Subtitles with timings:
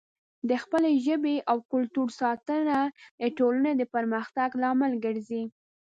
[0.49, 2.77] د خپلې ژبې او کلتور ساتنه
[3.21, 5.43] د ټولنې د پرمختګ لامل ګرځي.